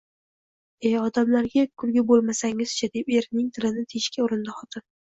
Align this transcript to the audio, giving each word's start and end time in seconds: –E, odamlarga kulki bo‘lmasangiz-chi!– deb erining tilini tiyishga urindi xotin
–E, 0.91 0.93
odamlarga 1.01 1.67
kulki 1.83 2.05
bo‘lmasangiz-chi!– 2.13 2.91
deb 2.99 3.17
erining 3.21 3.57
tilini 3.61 3.89
tiyishga 3.95 4.29
urindi 4.31 4.61
xotin 4.61 4.91